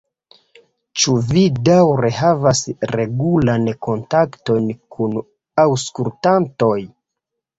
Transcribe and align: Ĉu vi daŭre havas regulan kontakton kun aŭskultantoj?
Ĉu 1.01 1.11
vi 1.31 1.41
daŭre 1.69 2.09
havas 2.19 2.61
regulan 2.93 3.67
kontakton 3.87 4.65
kun 4.97 5.13
aŭskultantoj? 5.65 6.75